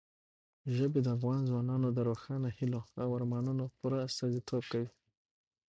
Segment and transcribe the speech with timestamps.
[0.75, 4.89] ژبې د افغان ځوانانو د روښانه هیلو او ارمانونو پوره استازیتوب کوي.